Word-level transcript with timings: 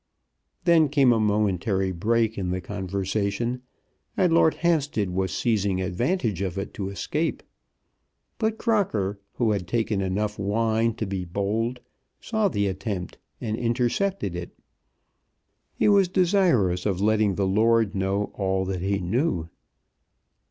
Then 0.63 0.89
came 0.89 1.13
a 1.13 1.19
momentary 1.19 1.91
break 1.91 2.35
in 2.35 2.49
the 2.49 2.59
conversation, 2.59 3.61
and 4.17 4.33
Lord 4.33 4.55
Hampstead 4.55 5.11
was 5.11 5.31
seizing 5.31 5.79
advantage 5.79 6.41
of 6.41 6.57
it 6.57 6.73
to 6.73 6.89
escape. 6.89 7.43
But 8.39 8.57
Crocker, 8.57 9.19
who 9.33 9.51
had 9.51 9.67
taken 9.67 10.01
enough 10.01 10.39
wine 10.39 10.95
to 10.95 11.05
be 11.05 11.23
bold, 11.23 11.81
saw 12.19 12.47
the 12.47 12.65
attempt, 12.65 13.19
and 13.39 13.55
intercepted 13.55 14.35
it. 14.35 14.57
He 15.75 15.87
was 15.87 16.07
desirous 16.09 16.87
of 16.87 16.99
letting 16.99 17.35
the 17.35 17.45
lord 17.45 17.93
know 17.93 18.31
all 18.33 18.65
that 18.65 18.81
he 18.81 18.97
knew. 18.97 19.49